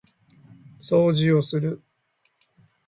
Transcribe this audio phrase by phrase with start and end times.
[0.79, 1.83] 掃除をする